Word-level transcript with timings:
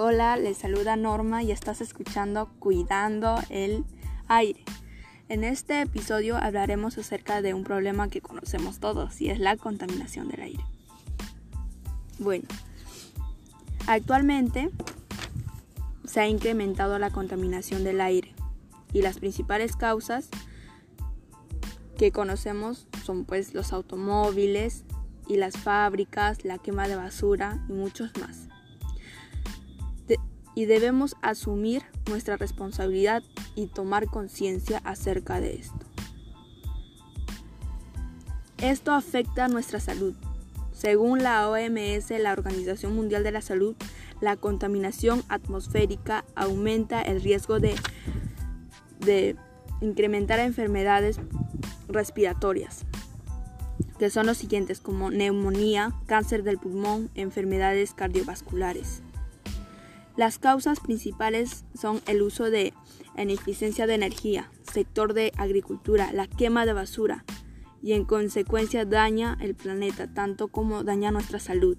Hola, 0.00 0.36
les 0.36 0.58
saluda 0.58 0.94
Norma 0.94 1.42
y 1.42 1.50
estás 1.50 1.80
escuchando 1.80 2.48
Cuidando 2.60 3.34
el 3.48 3.84
Aire. 4.28 4.62
En 5.28 5.42
este 5.42 5.80
episodio 5.80 6.36
hablaremos 6.36 6.96
acerca 6.98 7.42
de 7.42 7.52
un 7.52 7.64
problema 7.64 8.08
que 8.08 8.20
conocemos 8.20 8.78
todos 8.78 9.20
y 9.20 9.28
es 9.28 9.40
la 9.40 9.56
contaminación 9.56 10.28
del 10.28 10.42
aire. 10.42 10.64
Bueno, 12.20 12.44
actualmente 13.88 14.70
se 16.04 16.20
ha 16.20 16.28
incrementado 16.28 17.00
la 17.00 17.10
contaminación 17.10 17.82
del 17.82 18.00
aire 18.00 18.36
y 18.92 19.02
las 19.02 19.18
principales 19.18 19.74
causas 19.74 20.28
que 21.96 22.12
conocemos 22.12 22.86
son 23.04 23.24
pues 23.24 23.52
los 23.52 23.72
automóviles 23.72 24.84
y 25.26 25.38
las 25.38 25.56
fábricas, 25.56 26.44
la 26.44 26.58
quema 26.58 26.86
de 26.86 26.94
basura 26.94 27.66
y 27.68 27.72
muchos 27.72 28.16
más 28.20 28.48
y 30.58 30.66
debemos 30.66 31.14
asumir 31.22 31.84
nuestra 32.08 32.36
responsabilidad 32.36 33.22
y 33.54 33.68
tomar 33.68 34.06
conciencia 34.06 34.80
acerca 34.82 35.40
de 35.40 35.54
esto. 35.54 35.86
Esto 38.56 38.90
afecta 38.90 39.46
nuestra 39.46 39.78
salud. 39.78 40.16
Según 40.72 41.22
la 41.22 41.48
OMS, 41.48 42.10
la 42.10 42.32
Organización 42.32 42.92
Mundial 42.96 43.22
de 43.22 43.30
la 43.30 43.40
Salud, 43.40 43.76
la 44.20 44.34
contaminación 44.34 45.22
atmosférica 45.28 46.24
aumenta 46.34 47.02
el 47.02 47.22
riesgo 47.22 47.60
de, 47.60 47.76
de 48.98 49.36
incrementar 49.80 50.40
enfermedades 50.40 51.20
respiratorias, 51.86 52.80
que 54.00 54.10
son 54.10 54.26
los 54.26 54.38
siguientes 54.38 54.80
como 54.80 55.12
neumonía, 55.12 55.92
cáncer 56.06 56.42
del 56.42 56.58
pulmón, 56.58 57.10
enfermedades 57.14 57.94
cardiovasculares. 57.94 59.02
Las 60.18 60.40
causas 60.40 60.80
principales 60.80 61.64
son 61.80 62.00
el 62.08 62.22
uso 62.22 62.50
de 62.50 62.74
ineficiencia 63.16 63.86
de 63.86 63.94
energía, 63.94 64.50
sector 64.68 65.14
de 65.14 65.30
agricultura, 65.36 66.10
la 66.12 66.26
quema 66.26 66.66
de 66.66 66.72
basura 66.72 67.24
y 67.82 67.92
en 67.92 68.04
consecuencia 68.04 68.84
daña 68.84 69.38
el 69.40 69.54
planeta 69.54 70.12
tanto 70.12 70.48
como 70.48 70.82
daña 70.82 71.12
nuestra 71.12 71.38
salud. 71.38 71.78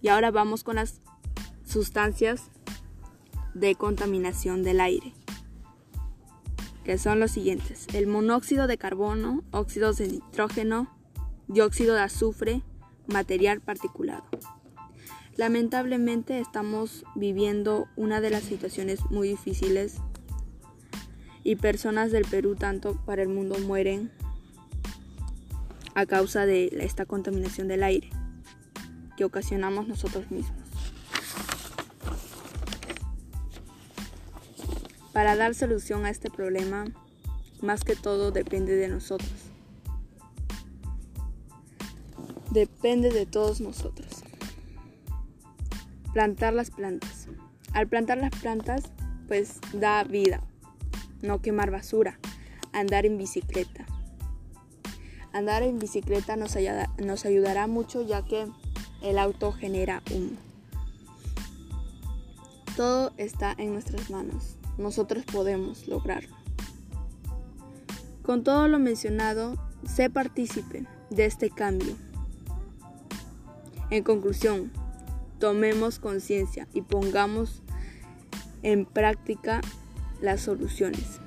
Y 0.00 0.06
ahora 0.06 0.30
vamos 0.30 0.62
con 0.62 0.76
las 0.76 1.00
sustancias 1.66 2.42
de 3.54 3.74
contaminación 3.74 4.62
del 4.62 4.80
aire, 4.80 5.12
que 6.84 6.96
son 6.96 7.18
los 7.18 7.32
siguientes. 7.32 7.88
El 7.92 8.06
monóxido 8.06 8.68
de 8.68 8.78
carbono, 8.78 9.42
óxidos 9.50 9.98
de 9.98 10.06
nitrógeno, 10.06 10.96
dióxido 11.48 11.96
de 11.96 12.02
azufre, 12.02 12.62
material 13.08 13.60
particulado. 13.60 14.22
Lamentablemente 15.36 16.38
estamos 16.38 17.04
viviendo 17.16 17.88
una 17.96 18.20
de 18.20 18.30
las 18.30 18.44
situaciones 18.44 19.00
muy 19.10 19.28
difíciles 19.28 19.96
y 21.42 21.56
personas 21.56 22.12
del 22.12 22.24
Perú, 22.24 22.54
tanto 22.54 22.94
para 23.04 23.22
el 23.22 23.28
mundo, 23.28 23.58
mueren 23.58 24.12
a 25.94 26.06
causa 26.06 26.46
de 26.46 26.66
esta 26.80 27.04
contaminación 27.04 27.66
del 27.66 27.82
aire 27.82 28.10
que 29.16 29.24
ocasionamos 29.24 29.88
nosotros 29.88 30.30
mismos. 30.30 30.56
Para 35.12 35.34
dar 35.34 35.56
solución 35.56 36.04
a 36.06 36.10
este 36.10 36.30
problema, 36.30 36.84
más 37.60 37.82
que 37.82 37.96
todo 37.96 38.30
depende 38.30 38.76
de 38.76 38.86
nosotros. 38.86 39.30
Depende 42.52 43.10
de 43.10 43.26
todos 43.26 43.60
nosotros 43.60 44.13
plantar 46.14 46.54
las 46.54 46.70
plantas. 46.70 47.28
Al 47.74 47.88
plantar 47.88 48.18
las 48.18 48.30
plantas, 48.30 48.84
pues 49.26 49.58
da 49.72 50.04
vida, 50.04 50.40
no 51.22 51.42
quemar 51.42 51.72
basura, 51.72 52.18
andar 52.72 53.04
en 53.04 53.18
bicicleta. 53.18 53.84
Andar 55.32 55.64
en 55.64 55.80
bicicleta 55.80 56.36
nos, 56.36 56.56
nos 56.98 57.26
ayudará 57.26 57.66
mucho 57.66 58.06
ya 58.06 58.24
que 58.24 58.46
el 59.02 59.18
auto 59.18 59.52
genera 59.52 60.02
humo. 60.14 60.36
Todo 62.76 63.12
está 63.16 63.52
en 63.58 63.72
nuestras 63.72 64.08
manos. 64.08 64.56
Nosotros 64.78 65.24
podemos 65.24 65.88
lograrlo. 65.88 66.34
Con 68.22 68.44
todo 68.44 68.68
lo 68.68 68.78
mencionado, 68.78 69.56
sé 69.84 70.10
partícipe 70.10 70.86
de 71.10 71.26
este 71.26 71.50
cambio. 71.50 71.96
En 73.90 74.04
conclusión, 74.04 74.72
tomemos 75.44 75.98
conciencia 75.98 76.66
y 76.72 76.80
pongamos 76.80 77.62
en 78.62 78.86
práctica 78.86 79.60
las 80.22 80.40
soluciones 80.40 81.20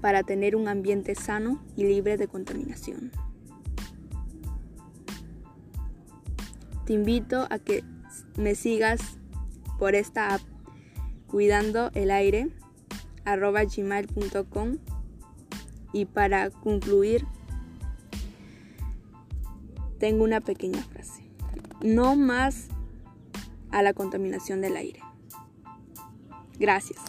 para 0.00 0.22
tener 0.22 0.56
un 0.56 0.68
ambiente 0.68 1.14
sano 1.14 1.62
y 1.76 1.84
libre 1.84 2.16
de 2.16 2.28
contaminación. 2.28 3.12
Te 6.86 6.94
invito 6.94 7.46
a 7.50 7.58
que 7.58 7.84
me 8.38 8.54
sigas 8.54 9.18
por 9.78 9.94
esta 9.94 10.32
app 10.32 10.40
cuidando 11.26 11.90
el 11.92 12.10
aire 12.10 12.48
arroba 13.26 13.64
gmail.com 13.64 14.78
y 15.92 16.06
para 16.06 16.48
concluir 16.48 17.26
tengo 19.98 20.24
una 20.24 20.40
pequeña 20.40 20.80
frase 20.80 21.26
no 21.82 22.16
más 22.16 22.68
a 23.70 23.82
la 23.82 23.92
contaminación 23.92 24.60
del 24.60 24.76
aire. 24.76 25.00
Gracias. 26.58 27.00